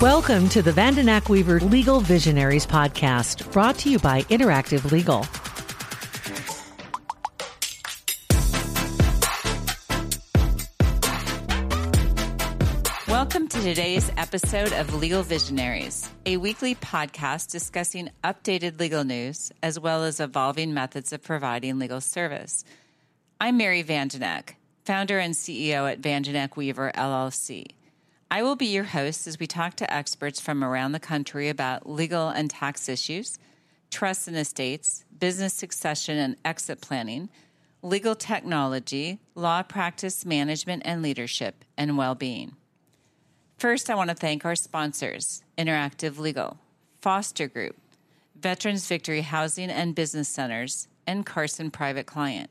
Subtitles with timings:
[0.00, 5.26] Welcome to the Vandenack Weaver Legal Visionaries podcast, brought to you by Interactive Legal.
[13.06, 19.78] Welcome to today's episode of Legal Visionaries, a weekly podcast discussing updated legal news as
[19.78, 22.64] well as evolving methods of providing legal service.
[23.40, 24.54] I'm Mary Vandenack,
[24.86, 27.66] founder and CEO at Vandenack Weaver LLC.
[28.30, 31.88] I will be your host as we talk to experts from around the country about
[31.88, 33.38] legal and tax issues,
[33.90, 37.30] trusts and estates, business succession and exit planning,
[37.80, 42.54] legal technology, law practice management and leadership, and well being.
[43.56, 46.58] First, I want to thank our sponsors Interactive Legal,
[47.00, 47.76] Foster Group,
[48.38, 52.50] Veterans Victory Housing and Business Centers, and Carson Private Client.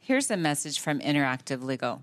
[0.00, 2.00] Here's a message from Interactive Legal.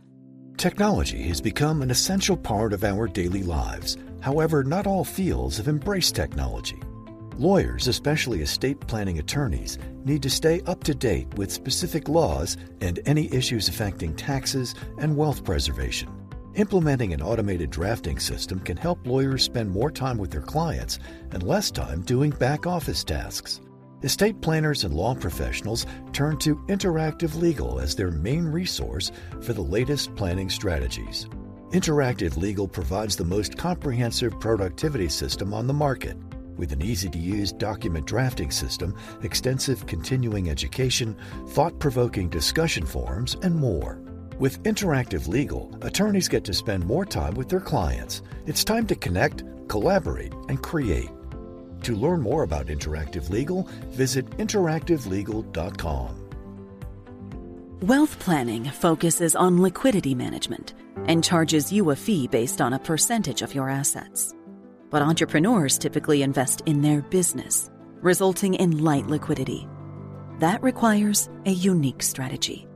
[0.60, 3.96] Technology has become an essential part of our daily lives.
[4.20, 6.82] However, not all fields have embraced technology.
[7.38, 13.00] Lawyers, especially estate planning attorneys, need to stay up to date with specific laws and
[13.06, 16.10] any issues affecting taxes and wealth preservation.
[16.56, 21.00] Implementing an automated drafting system can help lawyers spend more time with their clients
[21.32, 23.62] and less time doing back office tasks.
[24.02, 29.12] Estate planners and law professionals turn to Interactive Legal as their main resource
[29.42, 31.28] for the latest planning strategies.
[31.72, 36.16] Interactive Legal provides the most comprehensive productivity system on the market
[36.56, 41.16] with an easy to use document drafting system, extensive continuing education,
[41.48, 44.00] thought provoking discussion forums, and more.
[44.40, 48.22] With Interactive Legal, attorneys get to spend more time with their clients.
[48.46, 51.10] It's time to connect, collaborate, and create.
[51.84, 56.30] To learn more about Interactive Legal, visit interactivelegal.com.
[57.82, 60.74] Wealth planning focuses on liquidity management
[61.06, 64.36] and charges you a fee based on a percentage of your assets.
[64.90, 67.72] But entrepreneurs typically invest in their business,
[68.02, 69.66] resulting in light liquidity.
[70.40, 72.68] That requires a unique strategy.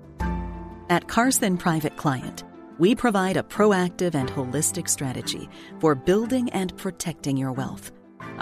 [0.90, 2.46] At Carson Private Client,
[2.80, 7.92] we provide a proactive and holistic strategy for building and protecting your wealth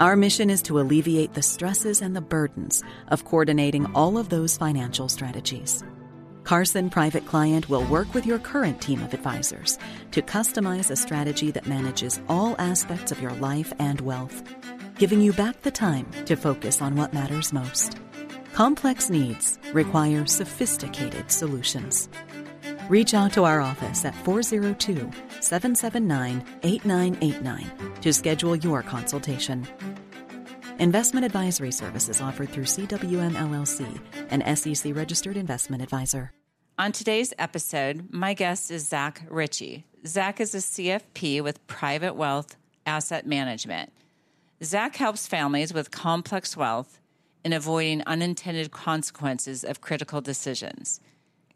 [0.02, 4.56] our mission is to alleviate the stresses and the burdens of coordinating all of those
[4.56, 5.84] financial strategies.
[6.42, 9.78] Carson Private Client will work with your current team of advisors
[10.10, 14.42] to customize a strategy that manages all aspects of your life and wealth,
[14.98, 17.96] giving you back the time to focus on what matters most.
[18.54, 22.08] Complex needs require sophisticated solutions.
[22.88, 25.10] Reach out to our office at 402
[25.40, 27.70] 779 8989
[28.00, 29.66] to schedule your consultation.
[30.80, 34.00] Investment advisory services offered through CWM LLC,
[34.30, 36.32] an SEC registered investment advisor.
[36.76, 39.84] On today's episode, my guest is Zac Ritchey.
[40.04, 43.92] Zac is a CFP with Private Wealth Asset Management.
[44.64, 46.98] Zac helps families with complex wealth
[47.44, 51.00] in avoiding unintended consequences of critical decisions.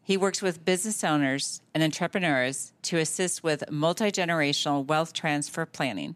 [0.07, 6.15] He works with business owners and entrepreneurs to assist with multi generational wealth transfer planning,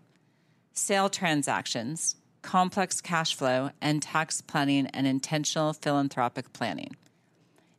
[0.72, 6.96] sale transactions, complex cash flow, and tax planning and intentional philanthropic planning.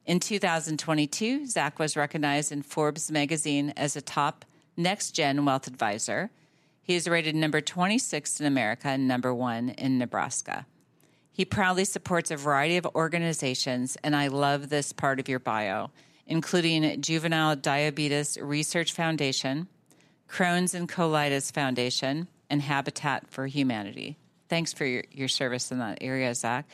[0.04, 4.44] In 2022, Zac was recognized in Forbes magazine as a top
[4.76, 6.30] next gen wealth advisor.
[6.82, 10.66] He is rated number 26 in America and number one in Nebraska.
[11.32, 15.90] He proudly supports a variety of organizations, and I love this part of your bio,
[16.26, 19.68] including Juvenile Diabetes Research Foundation,
[20.28, 24.18] Crohn's and Colitis Foundation, and Habitat for Humanity.
[24.48, 26.68] Thanks for your, your service in that area, Zac.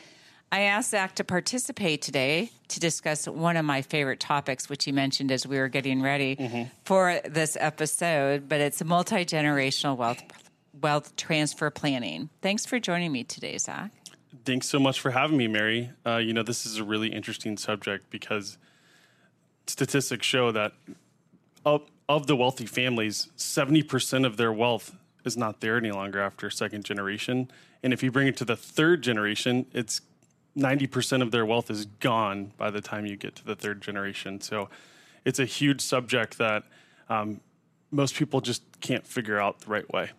[0.51, 4.91] I asked Zac to participate today to discuss one of my favorite topics, which he
[4.91, 6.63] mentioned as we were getting ready mm-hmm.
[6.83, 10.21] for this episode, but it's multi generational wealth
[10.81, 12.29] wealth transfer planning.
[12.41, 13.91] Thanks for joining me today, Zac.
[14.45, 15.91] Thanks so much for having me, Mary.
[16.05, 18.57] Uh, you know, this is a really interesting subject because
[19.67, 20.73] statistics show that
[21.65, 24.95] of, of the wealthy families, 70% of their wealth
[25.25, 27.51] is not there any longer after second generation.
[27.83, 30.01] And if you bring it to the third generation, it's
[30.57, 34.41] 90% of their wealth is gone by the time you get to the third generation.
[34.41, 34.69] So
[35.25, 36.63] it's a huge subject that
[37.09, 37.41] um,
[37.91, 40.11] most people just can't figure out the right way.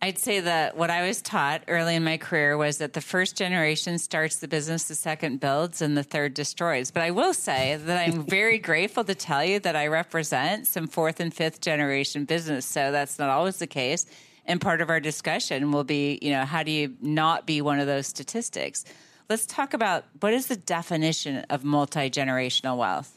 [0.00, 3.36] I'd say that what I was taught early in my career was that the first
[3.36, 6.92] generation starts the business, the second builds, and the third destroys.
[6.92, 10.86] But I will say that I'm very grateful to tell you that I represent some
[10.86, 12.64] fourth and fifth generation business.
[12.64, 14.06] So that's not always the case.
[14.46, 17.80] And part of our discussion will be, you know, how do you not be one
[17.80, 18.84] of those statistics?
[19.28, 23.16] Let's talk about what is the definition of multi generational wealth.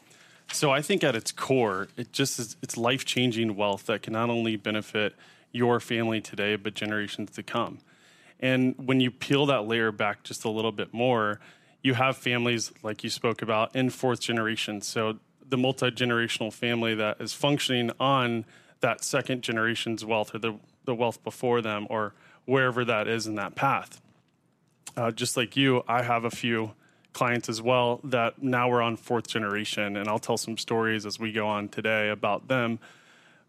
[0.52, 4.14] So I think at its core, it just is it's life changing wealth that can
[4.14, 5.14] not only benefit
[5.52, 7.80] your family today, but generations to come.
[8.40, 11.40] And when you peel that layer back just a little bit more,
[11.84, 14.82] you have families like you spoke about in fourth generation.
[14.82, 18.46] So the multi generational family that is functioning on
[18.82, 20.56] that second generation's wealth or the,
[20.86, 22.14] the wealth before them or
[22.46, 24.02] wherever that is in that path.
[24.98, 26.74] Uh, just like you, I have a few
[27.14, 31.20] clients as well that now we're on fourth generation, and I'll tell some stories as
[31.20, 32.80] we go on today about them.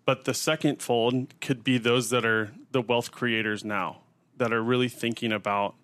[0.05, 3.99] But the second fold could be those that are the wealth creators now,
[4.37, 5.75] that are really thinking about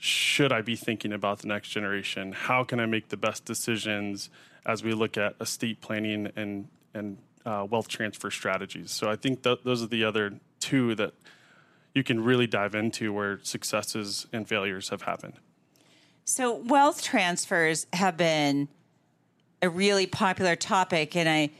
[0.00, 2.32] should I be thinking about the next generation?
[2.32, 4.30] How can I make the best decisions
[4.64, 8.92] as we look at estate planning and and uh, wealth transfer strategies?
[8.92, 11.14] So I think th- those are the other two that
[11.94, 15.34] you can really dive into where successes and failures have happened.
[16.24, 18.68] So, wealth transfers have been
[19.62, 21.50] a really popular topic, and I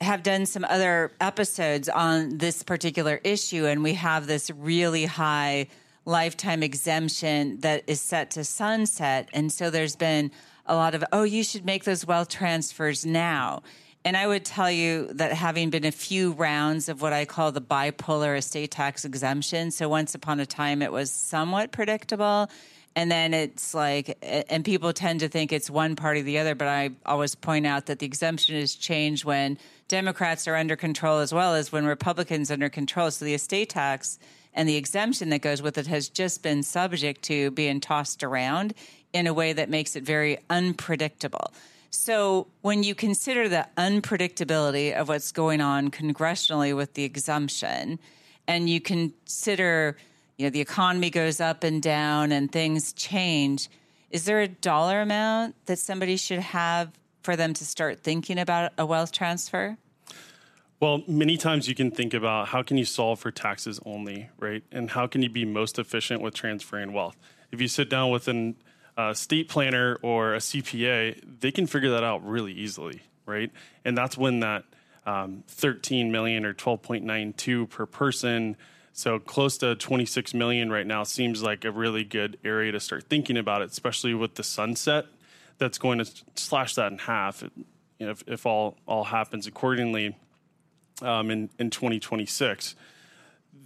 [0.00, 5.68] have done some other episodes on this particular issue, and we have this really high
[6.04, 9.28] lifetime exemption that is set to sunset.
[9.32, 10.30] And so there's been
[10.66, 13.62] a lot of, oh, you should make those wealth transfers now.
[14.04, 17.50] And I would tell you that having been a few rounds of what I call
[17.50, 22.48] the bipolar estate tax exemption, so once upon a time it was somewhat predictable
[22.96, 26.56] and then it's like and people tend to think it's one party or the other
[26.56, 29.56] but i always point out that the exemption is changed when
[29.86, 33.10] democrats are under control as well as when republicans are under control.
[33.10, 34.18] So the estate tax
[34.54, 38.72] and the exemption that goes with it has just been subject to being tossed around
[39.12, 41.52] in a way that makes it very unpredictable.
[41.90, 47.98] So when you consider the unpredictability of what's going on congressionally with the exemption
[48.48, 49.96] and you consider
[50.36, 53.68] you know the economy goes up and down and things change
[54.10, 56.92] is there a dollar amount that somebody should have
[57.22, 59.76] for them to start thinking about a wealth transfer?
[60.78, 64.62] Well many times you can think about how can you solve for taxes only right?
[64.70, 67.16] And how can you be most efficient with transferring wealth?
[67.50, 68.56] If you sit down with an
[68.96, 73.50] uh, state planner or a cpa they can figure that out really easily right?
[73.84, 74.64] And that's when that
[75.04, 78.56] um, 13 million or 12.92 per person
[78.96, 83.04] so close to 26 million right now seems like a really good area to start
[83.04, 85.04] thinking about it, especially with the sunset
[85.58, 87.44] that's going to slash that in half.
[87.98, 90.16] If, if all all happens accordingly
[91.02, 92.74] um, in in 2026,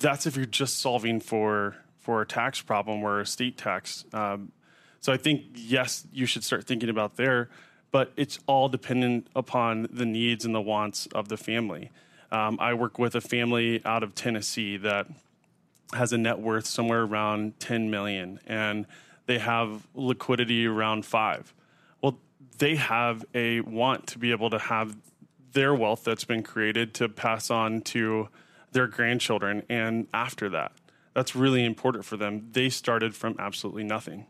[0.01, 4.05] that's if you're just solving for for a tax problem or a state tax.
[4.13, 4.51] Um,
[5.01, 7.51] so I think yes, you should start thinking about there,
[7.93, 11.93] but it's all dependent upon the needs and the wants of the family.
[12.33, 15.07] Um, I work with a family out of Tennessee that
[15.93, 18.87] has a net worth somewhere around 10 million and
[19.27, 21.53] they have liquidity around five.
[22.01, 22.19] Well,
[22.59, 24.97] they have a want to be able to have
[25.53, 28.29] their wealth that's been created to pass on to
[28.73, 30.73] their grandchildren and after that.
[31.15, 32.49] That's really important for them.
[32.53, 34.27] They started from absolutely nothing.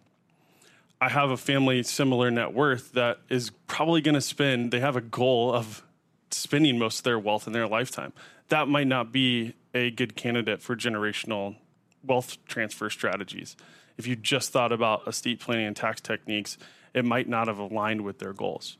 [1.00, 4.96] I have a family similar net worth that is probably going to spend, they have
[4.96, 5.82] a goal of
[6.30, 8.12] spending most of their wealth in their lifetime.
[8.48, 11.56] That might not be a good candidate for generational
[12.04, 13.56] wealth transfer strategies.
[13.96, 16.56] If you just thought about estate planning and tax techniques,
[16.94, 18.78] it might not have aligned with their goals.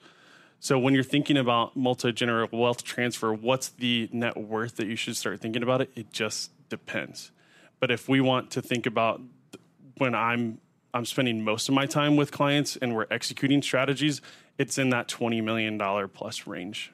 [0.59, 5.17] So when you're thinking about multi-generational wealth transfer, what's the net worth that you should
[5.17, 5.91] start thinking about it?
[5.95, 7.31] It just depends.
[7.79, 9.21] But if we want to think about
[9.97, 10.61] when I'm
[10.93, 14.21] I'm spending most of my time with clients and we're executing strategies,
[14.59, 15.79] it's in that $20 million
[16.09, 16.93] plus range.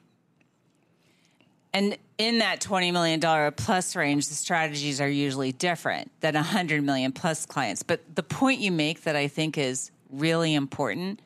[1.77, 7.11] And in that $20 million plus range, the strategies are usually different than 100 million
[7.11, 7.83] plus clients.
[7.83, 11.19] But the point you make that I think is really important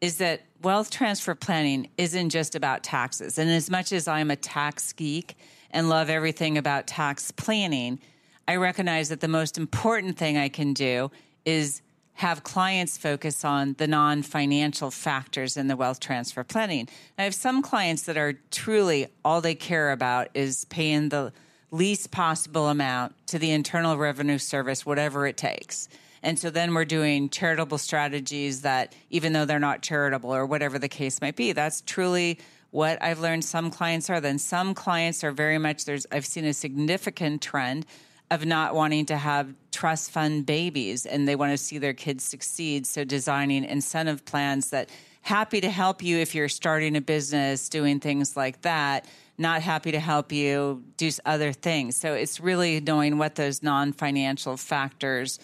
[0.00, 3.38] is that wealth transfer planning isn't just about taxes.
[3.38, 5.36] And as much as I'm a tax geek
[5.72, 7.98] and love everything about tax planning,
[8.46, 11.10] I recognize that the most important thing I can do
[11.44, 11.82] is
[12.14, 16.88] have clients focus on the non financial factors in the wealth transfer planning.
[17.18, 21.32] I have some clients that are truly all they care about is paying the
[21.70, 25.88] least possible amount to the Internal Revenue Service, whatever it takes.
[26.22, 30.78] And so then we're doing charitable strategies that, even though they're not charitable or whatever
[30.78, 32.38] the case might be, that's truly
[32.70, 34.20] what I've learned some clients are.
[34.20, 37.86] Then some clients are very much, there's, I've seen a significant trend
[38.32, 42.24] of not wanting to have trust fund babies and they want to see their kids
[42.24, 42.86] succeed.
[42.86, 44.88] So designing incentive plans that
[45.20, 49.04] happy to help you if you're starting a business, doing things like that,
[49.36, 51.94] not happy to help you do other things.
[51.96, 55.38] So it's really knowing what those non financial factors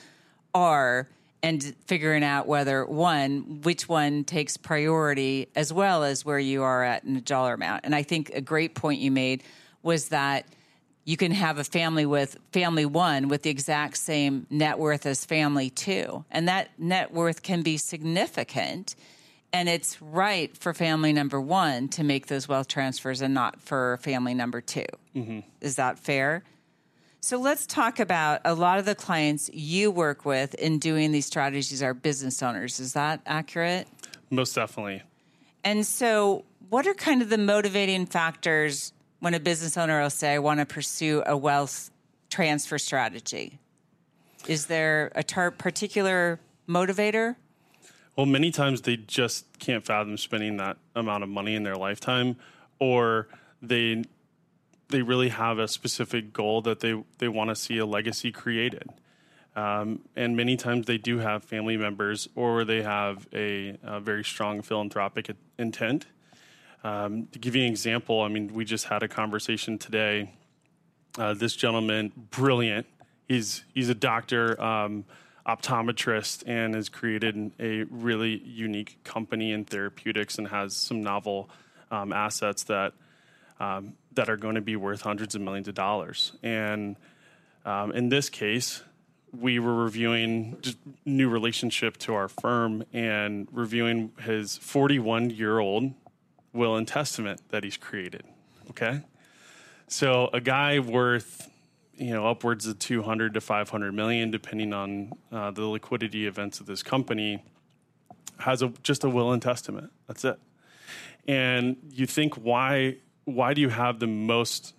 [0.55, 1.09] are
[1.43, 6.83] and figuring out whether one, which one takes priority as well as where you are
[6.83, 7.83] at in a dollar amount.
[7.85, 9.43] And I think a great point you made
[9.83, 10.47] was that
[11.09, 15.25] you can have a family with family one with the exact same net worth as
[15.25, 16.23] family two.
[16.31, 18.95] And that net worth can be significant.
[19.51, 23.99] And it's right for family number one to make those wealth transfers and not for
[24.03, 24.85] family number 2
[25.17, 25.41] mm-hmm.
[25.63, 26.45] Is that fair?
[27.21, 31.25] So let's talk about a lot of the clients you work with in doing these
[31.25, 32.81] strategies are business owners.
[32.81, 33.89] Is that accurate?
[34.29, 35.03] Most definitely.
[35.65, 40.35] And so, what are kind of the motivating factors when a business owner will say,
[40.35, 41.91] I want to pursue a wealth
[42.31, 43.59] transfer strategy?
[44.47, 47.37] Is there a tar- particular motivator?
[48.17, 52.37] Well, many times they just can't fathom spending that amount of money in their lifetime,
[52.79, 53.29] or
[53.63, 54.05] they
[54.91, 58.89] they really have a specific goal that they they want to see a legacy created.
[59.55, 64.25] Um, and many times they do have family members, or they have a, a very
[64.25, 66.07] strong philanthropic intent
[66.85, 70.33] um, to give you an example, I mean, we just had a conversation today.
[71.19, 72.87] Uh, this gentleman, brilliant.
[73.27, 75.05] He's he's a doctor, um,
[75.47, 81.51] optometrist, and has created a really unique company in therapeutics and has some novel
[81.91, 82.93] um, assets that
[83.59, 86.33] um, that are going to be worth hundreds of millions of dollars.
[86.43, 86.97] And
[87.65, 88.83] um, in this case,
[89.37, 95.93] we were reviewing just new relationship to our firm and reviewing his 41 year old
[96.53, 98.25] will and testament that he's created.
[98.71, 99.03] Okay?
[99.89, 101.49] So a guy worth
[101.99, 106.67] you know upwards of 200 to 500 million depending on uh, the liquidity events of
[106.67, 107.43] this company
[108.39, 110.39] has a just a will and testament that's it
[111.27, 114.75] and you think why why do you have the most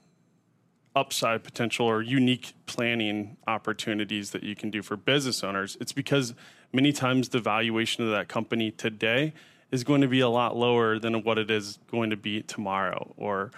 [0.96, 6.34] upside potential or unique planning opportunities that you can do for business owners it's because
[6.72, 9.34] many times the valuation of that company today
[9.72, 13.14] is going to be a lot lower than what it is going to be tomorrow
[13.18, 13.52] or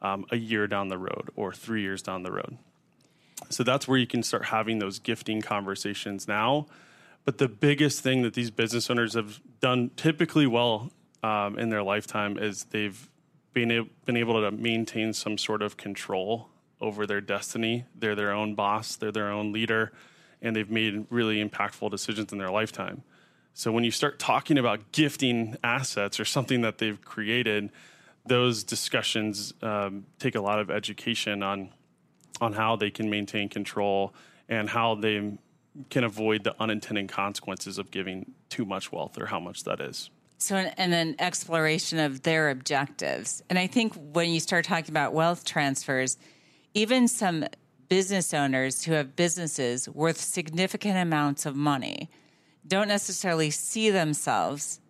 [0.00, 2.56] um, a year down the road or three years down the road.
[3.48, 6.66] So that's where you can start having those gifting conversations now.
[7.24, 10.90] But the biggest thing that these business owners have done typically well
[11.22, 13.08] um, in their lifetime is they've
[13.52, 16.48] been, a- been able to maintain some sort of control
[16.80, 17.84] over their destiny.
[17.94, 19.92] They're their own boss, they're their own leader,
[20.40, 23.04] and they've made really impactful decisions in their lifetime.
[23.54, 27.70] So when you start talking about gifting assets or something that they've created,
[28.26, 31.70] those discussions um, take a lot of education on
[32.40, 34.14] on how they can maintain control
[34.48, 35.38] and how they
[35.90, 40.10] can avoid the unintended consequences of giving too much wealth or how much that is.
[40.38, 43.42] So, and then exploration of their objectives.
[43.48, 46.16] And I think when you start talking about wealth transfers,
[46.74, 47.44] even some
[47.88, 52.10] business owners who have businesses worth significant amounts of money
[52.66, 54.80] don't necessarily see themselves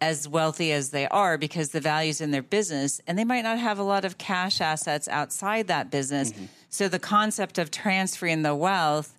[0.00, 3.58] as wealthy as they are because the values in their business and they might not
[3.58, 6.32] have a lot of cash assets outside that business.
[6.32, 6.44] Mm-hmm.
[6.70, 9.16] So the concept of transferring the wealth,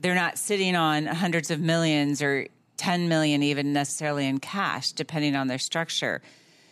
[0.00, 5.36] they're not sitting on hundreds of millions or 10 million even necessarily in cash, depending
[5.36, 6.20] on their structure.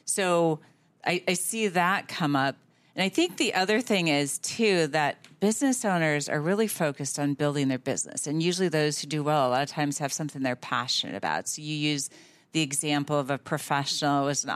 [0.04, 0.58] So
[1.06, 2.56] I, I see that come up.
[2.94, 7.34] And I think the other thing is too that business owners are really focused on
[7.34, 8.26] building their business.
[8.26, 11.48] And usually those who do well a lot of times have something they're passionate about.
[11.48, 12.10] So you use
[12.52, 14.50] the example of a professional was an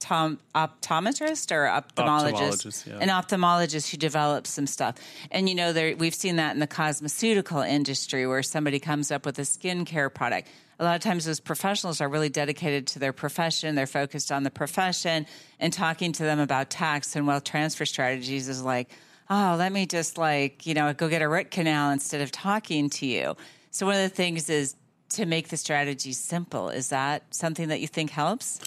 [0.00, 2.98] optom- optometrist or ophthalmologist, ophthalmologist yeah.
[2.98, 4.96] an ophthalmologist who develops some stuff.
[5.30, 9.26] And you know, there, we've seen that in the cosmeceutical industry where somebody comes up
[9.26, 13.12] with a skincare product a lot of times those professionals are really dedicated to their
[13.12, 13.74] profession.
[13.74, 15.26] They're focused on the profession
[15.58, 18.88] and talking to them about tax and wealth transfer strategies is like,
[19.28, 22.90] oh, let me just like, you know, go get a root canal instead of talking
[22.90, 23.36] to you.
[23.70, 24.76] So one of the things is
[25.10, 26.68] to make the strategy simple.
[26.68, 28.60] Is that something that you think helps?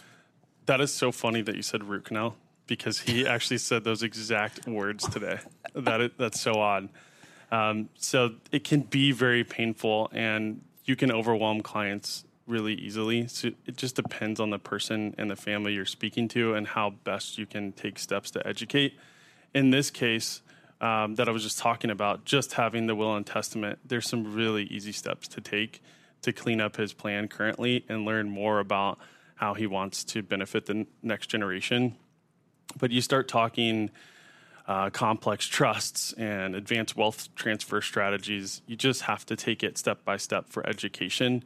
[0.65, 2.36] That is so funny that you said root canal
[2.68, 5.39] because he actually said those exact words today.
[5.75, 6.89] that is, that's so odd.
[7.51, 13.27] Um, so it can be very painful, and you can overwhelm clients really easily.
[13.27, 16.91] So it just depends on the person and the family you're speaking to and how
[17.03, 18.98] best you can take steps to educate.
[19.53, 20.41] In this case,
[20.80, 24.34] um, that I was just talking about, just having the will and testament, there's some
[24.34, 25.82] really easy steps to take
[26.24, 29.00] to clean up his plan currently and learn more about
[29.41, 31.95] how he wants to benefit the next generation.
[32.77, 33.89] But you start talking
[34.67, 38.62] uh, complex trusts and advanced wealth transfer strategies.
[38.67, 41.43] You just have to take it step by step for education.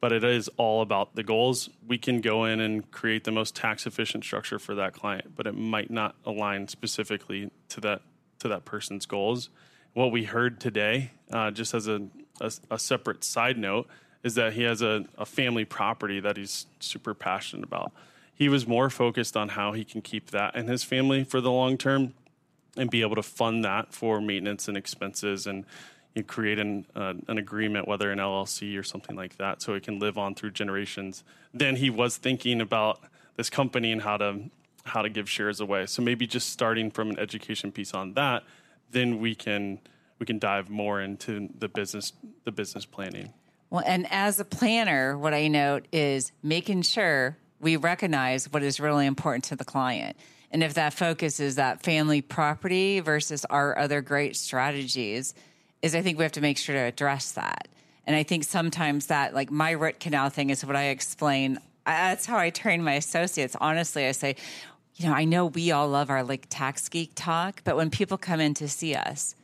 [0.00, 1.68] But it is all about the goals.
[1.86, 5.46] We can go in and create the most tax efficient structure for that client, but
[5.46, 8.02] it might not align specifically to that
[8.40, 9.50] to that person's goals.
[9.92, 12.02] What we heard today, uh, just as a,
[12.40, 13.86] a, a, separate side note,
[14.24, 17.92] is that he has a, a family property that he's super passionate about.
[18.34, 21.52] He was more focused on how he can keep that and his family for the
[21.52, 22.14] long term
[22.76, 25.64] and be able to fund that for maintenance and expenses and
[26.14, 29.82] you create an, uh, an agreement, whether an LLC or something like that, so it
[29.82, 31.24] can live on through generations.
[31.52, 33.00] Then he was thinking about
[33.36, 34.50] this company and how to
[34.86, 35.86] how to give shares away.
[35.86, 38.44] So maybe just starting from an education piece on that,
[38.90, 39.80] then we can
[40.18, 42.12] we can dive more into the business
[42.44, 43.32] the business planning.
[43.74, 48.78] Well, and as a planner, what I note is making sure we recognize what is
[48.78, 50.16] really important to the client.
[50.52, 55.34] And if that focus is that family property versus our other great strategies,
[55.82, 57.66] is I think we have to make sure to address that.
[58.06, 61.58] And I think sometimes that, like my root canal thing, is what I explain.
[61.84, 63.56] That's how I train my associates.
[63.60, 64.36] Honestly, I say,
[64.94, 68.18] you know, I know we all love our like tax geek talk, but when people
[68.18, 69.34] come in to see us,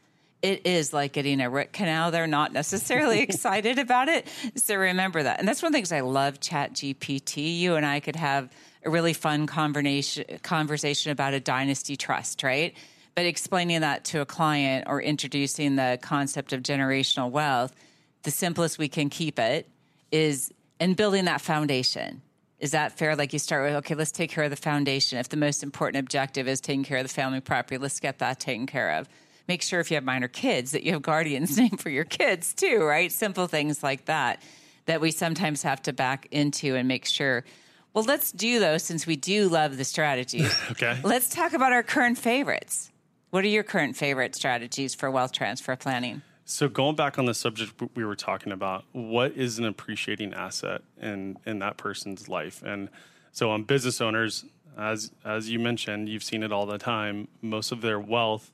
[0.42, 2.10] it is like getting a root canal.
[2.10, 4.26] They're not necessarily excited about it.
[4.56, 5.38] So remember that.
[5.38, 7.58] And that's one of the things I love Chat GPT.
[7.58, 8.50] You and I could have
[8.84, 12.74] a really fun conversation conversation about a dynasty trust, right?
[13.14, 17.74] But explaining that to a client or introducing the concept of generational wealth,
[18.22, 19.68] the simplest we can keep it
[20.10, 22.22] is in building that foundation.
[22.58, 23.16] Is that fair?
[23.16, 25.18] Like you start with, okay, let's take care of the foundation.
[25.18, 28.38] If the most important objective is taking care of the family property, let's get that
[28.38, 29.08] taken care of
[29.50, 32.54] make sure if you have minor kids that you have guardians name for your kids
[32.54, 33.10] too, right?
[33.10, 34.42] Simple things like that
[34.86, 37.44] that we sometimes have to back into and make sure.
[37.92, 40.56] Well, let's do those since we do love the strategies.
[40.70, 41.00] okay.
[41.02, 42.92] Let's talk about our current favorites.
[43.30, 46.22] What are your current favorite strategies for wealth transfer planning?
[46.44, 50.82] So going back on the subject we were talking about, what is an appreciating asset
[51.00, 52.62] in in that person's life?
[52.62, 52.88] And
[53.32, 54.44] so on business owners,
[54.78, 57.26] as as you mentioned, you've seen it all the time.
[57.42, 58.52] Most of their wealth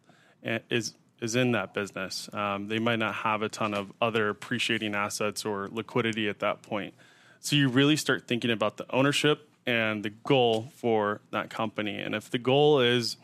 [0.71, 2.29] is is in that business.
[2.33, 6.63] Um, they might not have a ton of other appreciating assets or liquidity at that
[6.63, 6.93] point.
[7.41, 11.99] So you really start thinking about the ownership and the goal for that company.
[11.99, 13.17] And if the goal is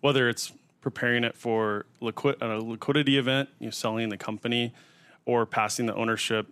[0.00, 4.72] whether it's preparing it for liquid, a liquidity event, you know, selling the company,
[5.24, 6.46] or passing the ownership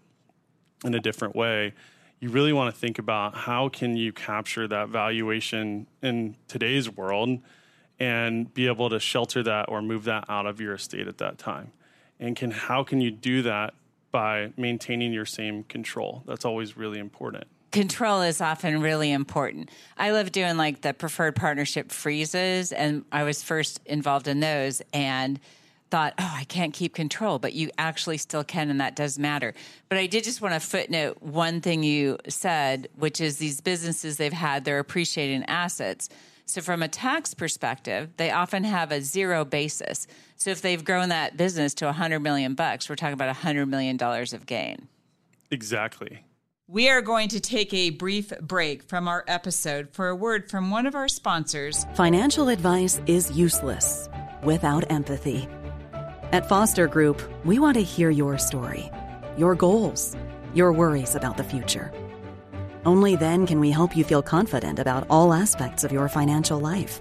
[0.85, 1.73] in a different way,
[2.21, 7.39] you really want to think about how can you capture that valuation in today's world
[7.99, 11.39] and be able to shelter that or move that out of your estate at that
[11.39, 11.73] time.
[12.19, 13.75] And can how can you do that
[14.11, 16.23] by maintaining your same control?
[16.27, 17.45] That's always really important.
[17.73, 19.69] Control is often really important.
[19.99, 24.81] I love doing like the preferred partnership freezes, and I was first involved in those
[24.93, 25.41] and
[25.91, 29.55] thought, oh, I can't keep control, but you actually still can, and that does matter.
[29.89, 34.17] But I did just want to footnote one thing you said, which is these businesses
[34.17, 36.09] they've had, they're appreciating assets
[36.47, 40.07] so, from a tax perspective, they often have a zero basis.
[40.37, 43.97] So, if they've grown that business to 100 million bucks, we're talking about 100 million
[43.97, 44.89] dollars of gain.
[45.51, 46.25] Exactly.
[46.67, 50.71] We are going to take a brief break from our episode for a word from
[50.71, 51.85] one of our sponsors.
[51.95, 54.09] Financial advice is useless
[54.43, 55.47] without empathy.
[56.33, 58.91] At Foster Group, we want to hear your story,
[59.37, 60.17] your goals,
[60.55, 61.93] your worries about the future.
[62.85, 67.01] Only then can we help you feel confident about all aspects of your financial life.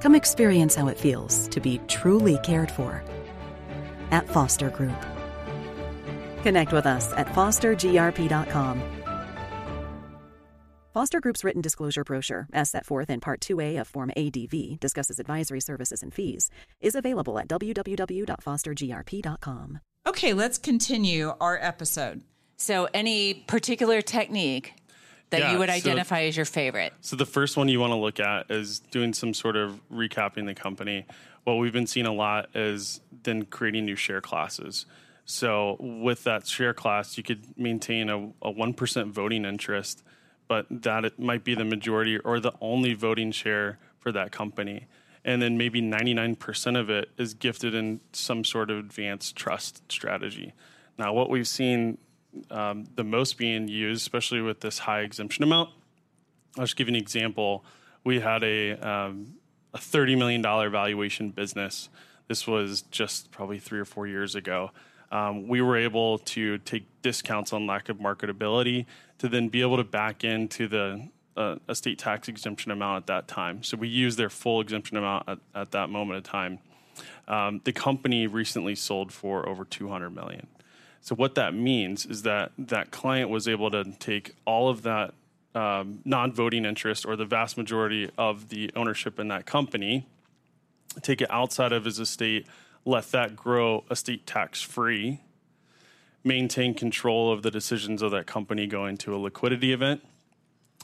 [0.00, 3.04] Come experience how it feels to be truly cared for
[4.10, 4.96] at Foster Group.
[6.42, 8.82] Connect with us at fostergrp.com.
[10.92, 15.20] Foster Group's written disclosure brochure, as set forth in Part 2A of Form ADV, discusses
[15.20, 16.50] advisory services and fees,
[16.80, 19.78] is available at www.fostergrp.com.
[20.08, 22.22] Okay, let's continue our episode.
[22.60, 24.74] So, any particular technique
[25.30, 26.92] that yeah, you would identify so, as your favorite?
[27.00, 30.44] So, the first one you want to look at is doing some sort of recapping
[30.44, 31.06] the company.
[31.44, 34.84] What we've been seeing a lot is then creating new share classes.
[35.24, 40.02] So, with that share class, you could maintain a, a 1% voting interest,
[40.46, 44.86] but that it might be the majority or the only voting share for that company.
[45.24, 50.52] And then maybe 99% of it is gifted in some sort of advanced trust strategy.
[50.98, 51.96] Now, what we've seen
[52.50, 55.70] um, the most being used, especially with this high exemption amount.
[56.56, 57.64] I'll just give you an example.
[58.04, 59.34] We had a, um,
[59.74, 61.88] a $30 million valuation business.
[62.28, 64.70] This was just probably three or four years ago.
[65.12, 68.86] Um, we were able to take discounts on lack of marketability
[69.18, 73.28] to then be able to back into the uh, estate tax exemption amount at that
[73.28, 73.62] time.
[73.62, 76.60] So we used their full exemption amount at, at that moment of time.
[77.26, 80.46] Um, the company recently sold for over 200 million.
[81.00, 85.14] So what that means is that that client was able to take all of that
[85.54, 90.06] um, non-voting interest or the vast majority of the ownership in that company,
[91.02, 92.46] take it outside of his estate,
[92.84, 95.20] let that grow estate tax free,
[96.22, 100.04] maintain control of the decisions of that company going to a liquidity event,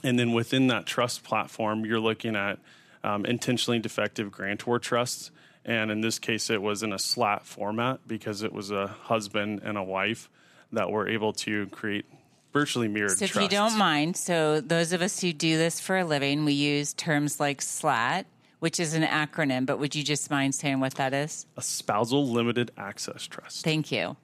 [0.03, 2.59] and then within that trust platform, you're looking at
[3.03, 5.31] um, intentionally defective grantor trusts.
[5.67, 9.61] And in this case, it was in a SLAT format because it was a husband
[9.63, 10.29] and a wife
[10.71, 12.05] that were able to create
[12.53, 13.43] virtually mirrored So, if trusts.
[13.43, 16.93] you don't mind, so those of us who do this for a living, we use
[16.93, 18.25] terms like SLAT,
[18.59, 21.45] which is an acronym, but would you just mind saying what that is?
[21.57, 23.63] a spousal limited access trust.
[23.63, 24.15] Thank you.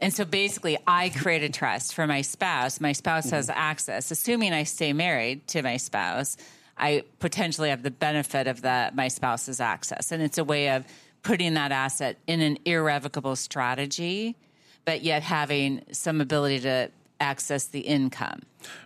[0.00, 2.80] And so basically, I create a trust for my spouse.
[2.80, 3.58] My spouse has mm-hmm.
[3.58, 6.36] access, assuming I stay married to my spouse.
[6.76, 10.84] I potentially have the benefit of that my spouse's access, and it's a way of
[11.22, 14.36] putting that asset in an irrevocable strategy,
[14.84, 18.42] but yet having some ability to access the income.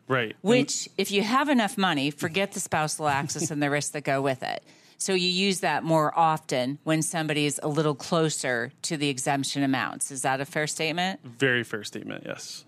[0.06, 0.36] right.
[0.42, 4.22] Which, if you have enough money, forget the spousal access and the risks that go
[4.22, 4.62] with it.
[4.98, 10.10] So you use that more often when somebody's a little closer to the exemption amounts.
[10.10, 11.20] Is that a fair statement?
[11.24, 12.64] Very fair statement, yes.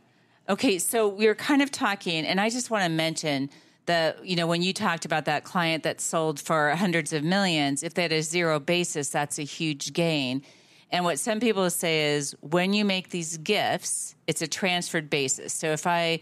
[0.49, 3.51] Okay, so we're kind of talking, and I just want to mention
[3.87, 7.83] the, you know, when you talked about that client that sold for hundreds of millions,
[7.83, 10.43] if they had a zero basis, that's a huge gain.
[10.91, 15.53] And what some people say is when you make these gifts, it's a transferred basis.
[15.53, 16.21] So if I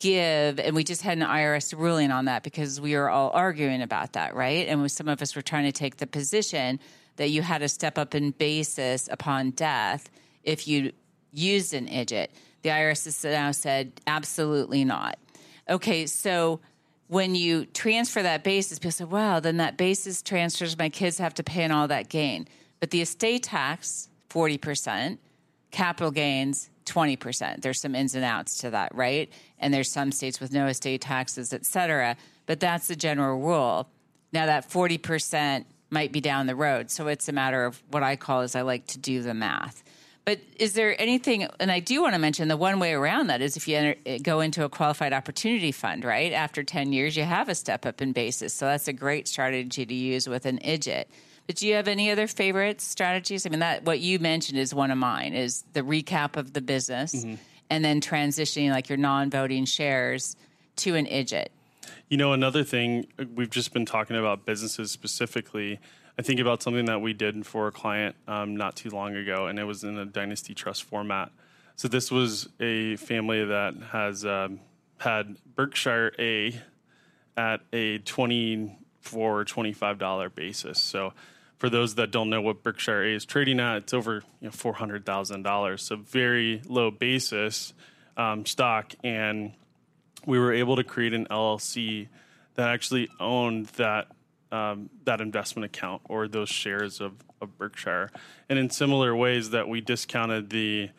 [0.00, 3.82] give, and we just had an IRS ruling on that because we were all arguing
[3.82, 4.68] about that, right?
[4.68, 6.80] And some of us were trying to take the position
[7.16, 10.08] that you had to step up in basis upon death
[10.44, 10.92] if you
[11.32, 12.28] used an IDGT.
[12.62, 15.18] The IRS has now said absolutely not.
[15.68, 16.60] Okay, so
[17.08, 21.34] when you transfer that basis, people say, wow, then that basis transfers, my kids have
[21.34, 22.46] to pay on all that gain.
[22.80, 25.18] But the estate tax, 40%,
[25.70, 27.62] capital gains, 20%.
[27.62, 29.30] There's some ins and outs to that, right?
[29.58, 32.16] And there's some states with no estate taxes, et cetera.
[32.46, 33.88] But that's the general rule.
[34.32, 36.90] Now, that 40% might be down the road.
[36.90, 39.82] So it's a matter of what I call is I like to do the math.
[40.28, 43.40] But is there anything, and I do want to mention the one way around that
[43.40, 46.34] is if you enter, go into a qualified opportunity fund, right?
[46.34, 48.52] After 10 years, you have a step up in basis.
[48.52, 51.06] So that's a great strategy to use with an IDGT.
[51.46, 53.46] But do you have any other favorite strategies?
[53.46, 56.60] I mean, that what you mentioned is one of mine is the recap of the
[56.60, 57.24] business
[57.70, 60.36] and then transitioning like your non-voting shares
[60.76, 61.46] to an IDGT.
[62.10, 65.80] You know, another thing, uh, we've just been talking about businesses specifically.
[66.18, 69.46] I think about something that we did for a client um, not too long ago,
[69.46, 71.30] and it was in a dynasty trust format.
[71.76, 74.58] So this was a family that has um,
[74.98, 76.60] had Berkshire A
[77.36, 80.82] at a twenty-four, twenty-five dollar basis.
[80.82, 81.12] So
[81.56, 84.50] for those that don't know what Berkshire A is trading at, it's over you know,
[84.50, 85.82] four hundred thousand dollars.
[85.84, 87.72] So very low basis
[88.16, 89.52] um, stock, and
[90.26, 92.08] we were able to create an LLC
[92.56, 94.08] that actually owned that
[94.52, 98.10] um, that investment account or those shares of, of Berkshire.
[98.48, 100.90] And in similar ways that we discounted the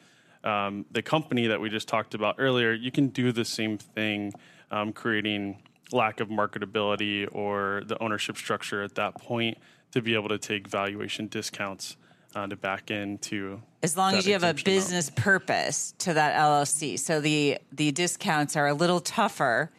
[0.42, 4.32] um, the company that we just talked about earlier, you can do the same thing,
[4.72, 9.58] um, creating lack of marketability or the ownership structure at that point
[9.92, 11.98] to be able to take valuation discounts
[12.36, 14.86] uh, to back into as long as you have a exemption amount.
[14.86, 16.98] business purpose to that LLC.
[17.00, 19.72] So the the discounts are a little tougher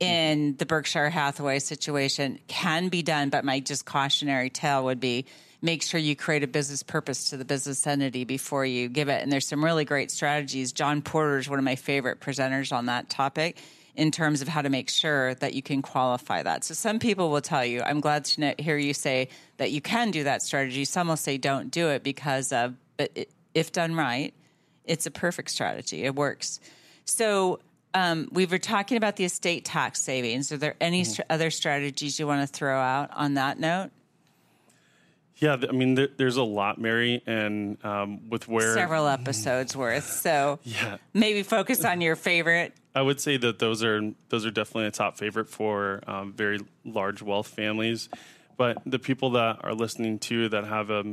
[0.00, 2.38] in the Berkshire Hathaway situation.
[2.48, 5.26] Can be done, but my just cautionary tale would be
[5.60, 9.22] make sure you create a business purpose to the business entity before you give it.
[9.22, 10.72] And there's some really great strategies.
[10.72, 13.58] John Porter is one of my favorite presenters on that topic
[13.96, 16.62] in terms of how to make sure that you can qualify that.
[16.62, 20.12] So some people will tell you, I'm glad to hear you say that you can
[20.12, 20.84] do that strategy.
[20.84, 24.32] Some will say don't do it because of, but if done right,
[24.84, 26.04] it's a perfect strategy.
[26.04, 26.60] It works.
[27.04, 27.58] So
[27.94, 30.52] um, we were talking about the estate tax savings.
[30.52, 33.90] Are there any str- other strategies you want to throw out on that note?
[35.36, 40.10] Yeah, I mean, there, there's a lot, Mary, and um, with where Several episodes worth.
[40.10, 42.74] So Yeah, maybe focus on your favorite.
[42.94, 46.58] I would say that those are those are definitely a top favorite for um, very
[46.84, 48.08] large wealth families.
[48.56, 51.04] But the people that are listening to that have a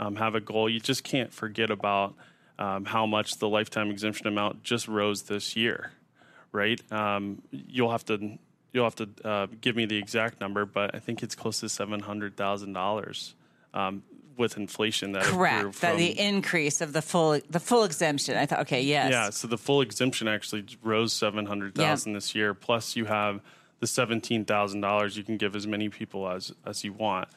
[0.00, 2.14] um, have a goal, you just can't forget about
[2.58, 5.92] um, how much the lifetime exemption amount just rose this year,
[6.52, 6.80] right?
[6.92, 8.38] Um, you'll have to
[8.72, 11.68] you'll have to uh, give me the exact number, but I think it's close to
[11.68, 13.34] seven hundred thousand dollars
[13.74, 14.02] um,
[14.36, 15.80] with inflation that Correct.
[15.80, 18.36] That from- the increase of the full the full exemption.
[18.36, 19.10] I thought, okay, yes.
[19.10, 22.54] yeah, so the full exemption actually rose seven hundred thousand this year.
[22.54, 23.40] Plus, you have
[23.80, 27.28] the seventeen thousand dollars you can give as many people as as you want.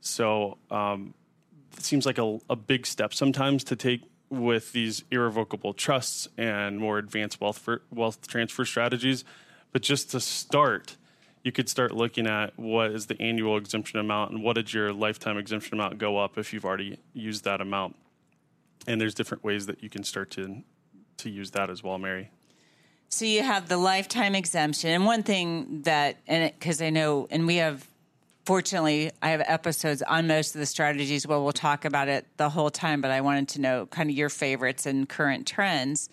[0.00, 1.14] So um,
[1.76, 4.02] it seems like a, a big step sometimes to take
[4.42, 9.24] with these irrevocable trusts and more advanced wealth for, wealth transfer strategies.
[9.72, 10.96] But just to start,
[11.42, 14.92] you could start looking at what is the annual exemption amount and what did your
[14.92, 17.96] lifetime exemption amount go up if you've already used that amount.
[18.86, 20.62] And there's different ways that you can start to
[21.18, 22.30] to use that as well, Mary.
[23.08, 27.46] So you have the lifetime exemption, and one thing that, and because I know, and
[27.46, 27.86] we have
[28.44, 32.50] fortunately, I have episodes on most of the strategies where we'll talk about it the
[32.50, 36.08] whole time, but I wanted to know kind of your favorites and current trends.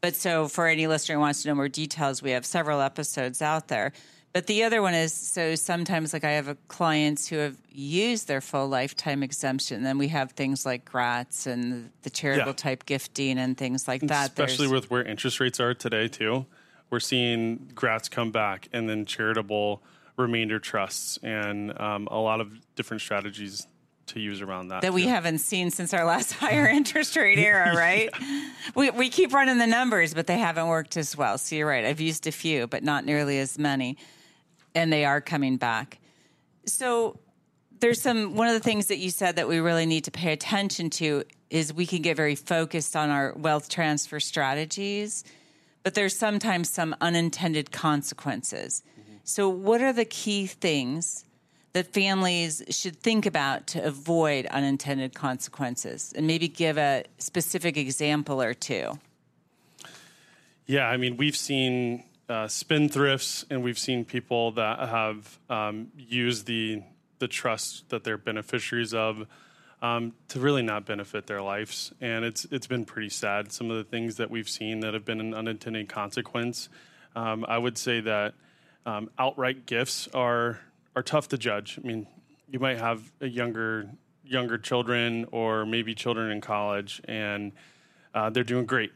[0.00, 3.42] But so for any listener who wants to know more details, we have several episodes
[3.42, 3.92] out there.
[4.32, 8.42] But the other one is so sometimes, like I have clients who have used their
[8.42, 9.82] full lifetime exemption.
[9.82, 12.56] Then we have things like GRATs and the charitable yeah.
[12.56, 14.28] type gifting and things like that.
[14.28, 16.44] Especially There's, with where interest rates are today, too.
[16.90, 19.82] We're seeing GRATs come back and then charitable
[20.16, 23.66] remainder trusts and um, a lot of different strategies
[24.06, 24.82] to use around that.
[24.82, 24.94] That too.
[24.94, 28.08] we haven't seen since our last higher interest rate era, right?
[28.20, 28.50] yeah.
[28.74, 31.38] we, we keep running the numbers, but they haven't worked as well.
[31.38, 31.84] So you're right.
[31.84, 33.96] I've used a few, but not nearly as many.
[34.74, 35.98] And they are coming back.
[36.66, 37.18] So
[37.80, 40.32] there's some, one of the things that you said that we really need to pay
[40.32, 45.24] attention to is we can get very focused on our wealth transfer strategies,
[45.82, 48.82] but there's sometimes some unintended consequences.
[49.28, 51.26] So, what are the key things
[51.76, 58.40] that families should think about to avoid unintended consequences and maybe give a specific example
[58.40, 58.98] or two.
[60.64, 66.46] Yeah, I mean, we've seen uh, spendthrifts and we've seen people that have um, used
[66.46, 66.82] the
[67.18, 69.26] the trust that they're beneficiaries of
[69.82, 73.52] um, to really not benefit their lives, and it's it's been pretty sad.
[73.52, 76.70] Some of the things that we've seen that have been an unintended consequence.
[77.14, 78.32] Um, I would say that
[78.86, 80.60] um, outright gifts are
[80.94, 81.78] are tough to judge.
[81.82, 82.06] I mean,
[82.48, 83.90] you might have a younger
[84.24, 87.52] younger children or maybe children in college, and
[88.14, 88.92] uh, they're doing great.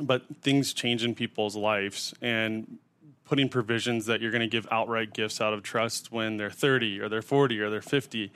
[0.00, 2.78] But things change in people's lives, and
[3.24, 7.00] putting provisions that you're going to give outright gifts out of trust when they're 30
[7.00, 8.32] or they're 40 or they're 50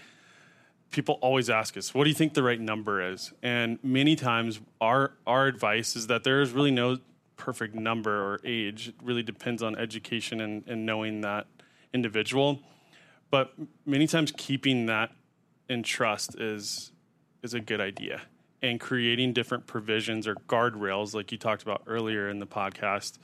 [0.91, 4.61] people always ask us what do you think the right number is and many times
[4.81, 6.97] our our advice is that there is really no
[7.37, 11.47] perfect number or age it really depends on education and, and knowing that
[11.93, 12.61] individual.
[13.31, 13.53] But
[13.85, 15.11] many times keeping that
[15.69, 16.93] in trust is
[17.43, 18.23] is a good idea.
[18.63, 23.19] And creating different provisions or guardrails, like you talked about earlier in the podcast,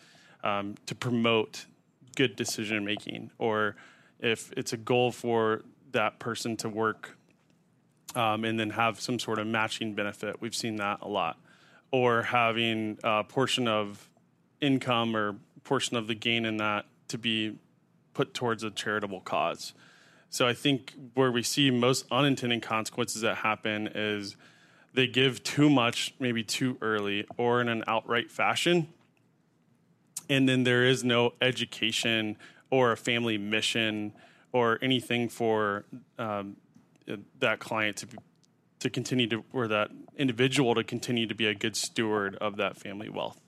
[0.45, 1.67] um, to promote
[2.15, 3.77] good decision making, or
[4.21, 7.17] if it's a goal for that person to work
[8.15, 10.41] um, and then have some sort of matching benefit.
[10.41, 11.39] We've seen that a lot.
[11.93, 14.09] Or having a portion of
[14.61, 17.59] income or portion of the gain in that to be
[18.15, 19.75] put towards a charitable cause.
[20.31, 24.37] So I think where we see most unintended consequences that happen is
[24.95, 28.89] they give too much, maybe too early, or in an outright fashion.
[30.29, 32.37] And then there is no education
[32.71, 34.15] or a family mission
[34.53, 35.85] or anything for
[36.19, 36.57] um,
[37.41, 38.17] that client to be,
[38.83, 42.77] to continue to, or that individual to continue to be a good steward of that
[42.77, 43.41] family wealth.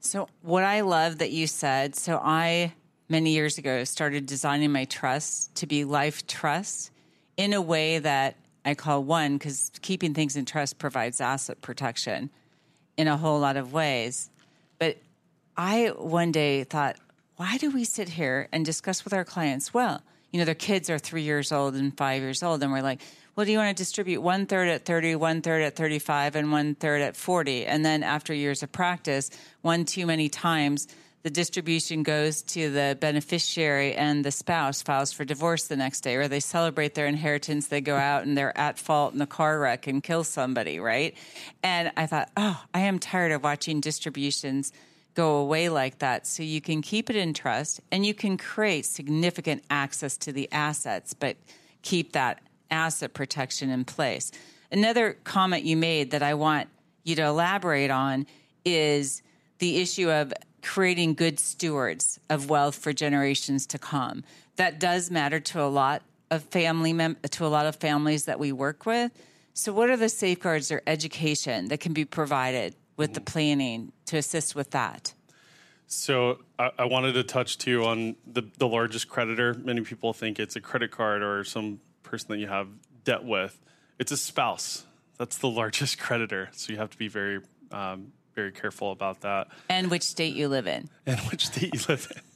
[0.00, 2.72] So, what I love that you said, so I
[3.08, 6.90] many years ago started designing my trust to be life trust
[7.36, 12.30] in a way that I call one because keeping things in trust provides asset protection
[12.96, 14.30] in a whole lot of ways.
[14.78, 14.98] But
[15.56, 16.96] I one day thought,
[17.36, 19.72] why do we sit here and discuss with our clients?
[19.72, 22.82] Well, you know, their kids are three years old and five years old, and we're
[22.82, 23.00] like,
[23.38, 26.50] well, do you want to distribute one third at 30, one third at 35, and
[26.50, 27.66] one third at 40?
[27.66, 30.88] And then after years of practice, one too many times,
[31.22, 36.16] the distribution goes to the beneficiary and the spouse files for divorce the next day,
[36.16, 39.60] or they celebrate their inheritance, they go out and they're at fault in a car
[39.60, 41.16] wreck and kill somebody, right?
[41.62, 44.72] And I thought, oh, I am tired of watching distributions
[45.14, 46.26] go away like that.
[46.26, 50.48] So you can keep it in trust and you can create significant access to the
[50.50, 51.36] assets, but
[51.82, 52.40] keep that
[52.70, 54.30] asset protection in place.
[54.70, 56.68] Another comment you made that I want
[57.04, 58.26] you to elaborate on
[58.64, 59.22] is
[59.58, 64.24] the issue of creating good stewards of wealth for generations to come.
[64.56, 68.38] That does matter to a lot of family mem- to a lot of families that
[68.38, 69.12] we work with.
[69.54, 73.26] So what are the safeguards or education that can be provided with the mm.
[73.26, 75.14] planning to assist with that?
[75.86, 79.54] So I, I wanted to touch too on the, the largest creditor.
[79.54, 82.68] Many people think it's a credit card or some person that you have
[83.04, 83.60] debt with.
[83.98, 84.84] It's a spouse.
[85.18, 86.48] That's the largest creditor.
[86.52, 87.40] So you have to be very
[87.70, 89.48] um, very careful about that.
[89.68, 90.88] And which state you live in.
[91.06, 92.22] And which state you live in.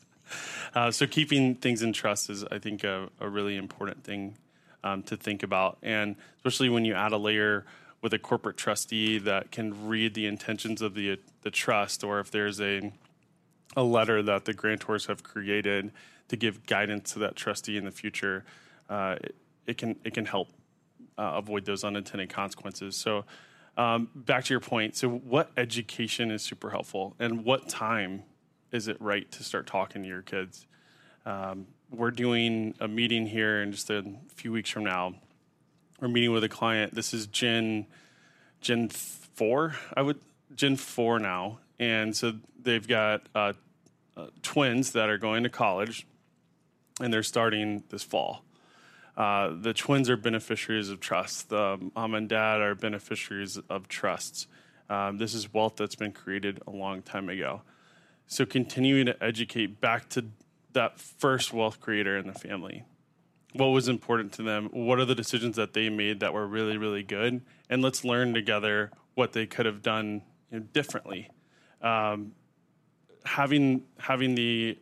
[0.74, 4.38] Uh, so keeping things in trust is, I think, a, a really important thing
[4.82, 7.66] um, to think about, and especially when you add a layer
[8.00, 12.30] with a corporate trustee that can read the intentions of the the trust, or if
[12.30, 12.92] there's a
[13.76, 15.92] a letter that the grantors have created
[16.28, 18.44] to give guidance to that trustee in the future,
[18.88, 19.16] uh,
[19.66, 20.48] it, can it can help
[21.18, 22.96] uh, avoid those unintended consequences.
[22.96, 23.24] So
[23.76, 24.96] um, back to your point.
[24.96, 28.24] So, what education is super helpful, and what time
[28.70, 30.66] is it right to start talking to your kids?
[31.24, 35.14] Um, we're doing a meeting here in just a few weeks from now.
[36.00, 36.94] We're meeting with a client.
[36.94, 37.86] This is Gen
[38.60, 40.20] Gen four, I would
[40.54, 43.54] Gen four now, and so they've got uh,
[44.18, 46.06] uh, twins that are going to college,
[47.00, 48.44] and they're starting this fall.
[49.16, 51.50] Uh, the twins are beneficiaries of trust.
[51.50, 54.46] The mom and dad are beneficiaries of trusts.
[54.88, 57.62] Um, this is wealth that's been created a long time ago.
[58.26, 60.26] So continuing to educate back to
[60.72, 62.84] that first wealth creator in the family.
[63.52, 64.70] What was important to them?
[64.72, 67.42] What are the decisions that they made that were really, really good?
[67.68, 71.28] And let's learn together what they could have done you know, differently.
[71.82, 72.32] Um,
[73.24, 74.78] having having the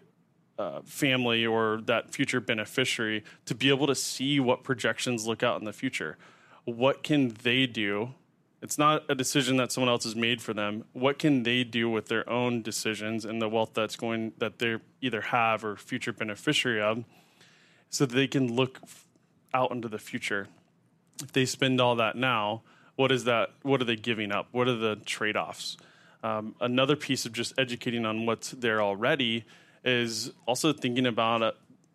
[0.61, 5.59] uh, family or that future beneficiary to be able to see what projections look out
[5.59, 6.19] in the future.
[6.65, 8.11] What can they do?
[8.61, 10.85] It's not a decision that someone else has made for them.
[10.93, 14.77] What can they do with their own decisions and the wealth that's going that they
[15.01, 17.05] either have or future beneficiary of,
[17.89, 18.81] so that they can look
[19.55, 20.47] out into the future.
[21.23, 22.63] If they spend all that now,
[22.97, 23.51] what is that?
[23.63, 24.49] What are they giving up?
[24.53, 25.79] What are the trade offs?
[26.23, 29.47] Um, another piece of just educating on what's there already
[29.85, 31.55] is also thinking about a,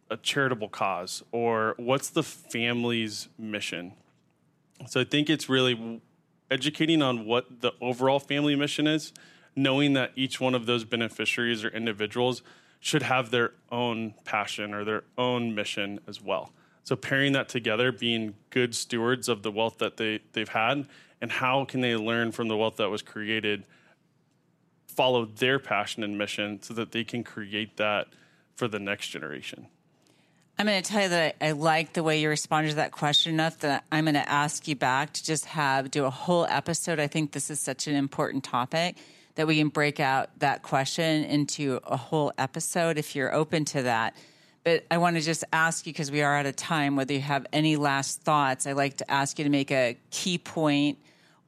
[0.10, 3.94] a charitable cause or what's the family's mission.
[4.88, 6.02] So I think it's really
[6.52, 9.14] educating on what the overall family mission is,
[9.56, 12.42] knowing that each one of those beneficiaries or individuals
[12.80, 16.52] should have their own passion or their own mission as well.
[16.84, 20.88] So pairing that together, being good stewards of the wealth that they, they've had,
[21.20, 23.66] and how can they learn from the wealth that was created
[24.96, 28.08] follow their passion and mission so that they can create that
[28.56, 29.68] for the next generation.
[30.58, 32.94] I'm going to tell you that I, I like the way you responded to that
[32.94, 36.46] question enough that I'm going to ask you back to just have do a whole
[36.46, 36.98] episode.
[36.98, 38.96] I think this is such an important topic
[39.36, 43.84] that we can break out that question into a whole episode if you're open to
[43.84, 44.16] that.
[44.64, 47.20] But I want to just ask you because we are out of time whether you
[47.20, 48.66] have any last thoughts.
[48.66, 50.98] I like to ask you to make a key point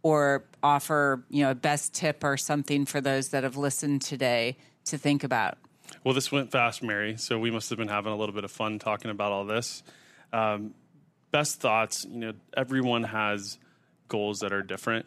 [0.08, 4.56] or offer, you know, a best tip or something for those that have listened today
[4.86, 5.58] to think about?
[6.06, 7.18] Well, this went fast, Mary.
[7.18, 9.84] So we must have been having a little bit of fun talking about all this.
[10.32, 10.76] Um,
[11.32, 13.58] best thoughts, you know, everyone has
[14.08, 15.06] goals that are different.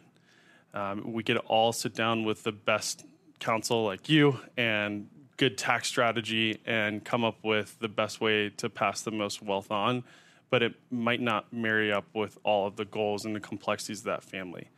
[0.75, 3.03] Um, we could all sit down with the best
[3.39, 8.69] counsel like you and good tax strategy and come up with the best way to
[8.69, 10.03] pass the most wealth on,
[10.51, 14.05] but it might not marry up with all of the goals and the complexities of
[14.05, 14.69] that family.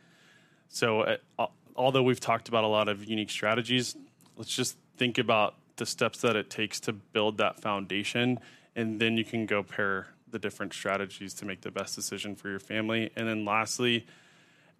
[0.74, 1.02] So,
[1.38, 3.94] uh, although we've talked about a lot of unique strategies,
[4.36, 8.40] let's just think about the steps that it takes to build that foundation,
[8.74, 12.50] and then you can go pair the different strategies to make the best decision for
[12.50, 13.12] your family.
[13.14, 14.04] And then, lastly,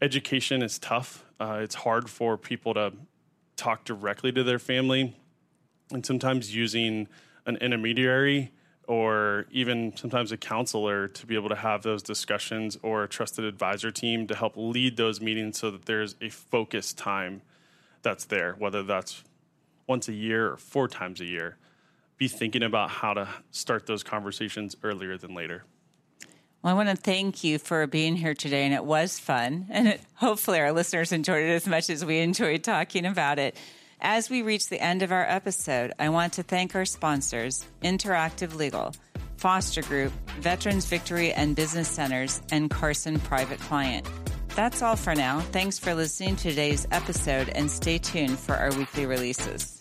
[0.02, 1.24] education is tough.
[1.38, 2.92] Uh, it's hard for people to
[3.54, 5.14] talk directly to their family,
[5.92, 7.06] and sometimes using
[7.46, 8.50] an intermediary
[8.86, 13.44] or even sometimes a counselor to be able to have those discussions or a trusted
[13.44, 17.42] advisor team to help lead those meetings so that there's a focused time
[18.02, 19.24] that's there, whether that's
[19.86, 21.56] once a year or four times a year.
[22.16, 25.64] Be thinking about how to start those conversations earlier than later.
[26.62, 29.66] Well, I want to thank you for being here today, and it was fun.
[29.68, 33.56] And it, hopefully, our listeners enjoyed it as much as we enjoyed talking about it.
[34.06, 38.54] As we reach the end of our episode, I want to thank our sponsors Interactive
[38.54, 38.94] Legal,
[39.38, 44.06] Foster Group, Veterans Victory and Business Centers, and Carson Private Client.
[44.48, 45.40] That's all for now.
[45.40, 49.80] Thanks for listening to today's episode and stay tuned for our weekly releases.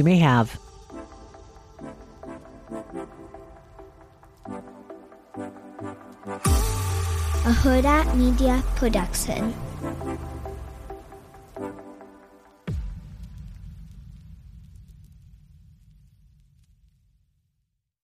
[0.01, 0.59] you may have.
[7.45, 9.53] A Hurrdat Media Production.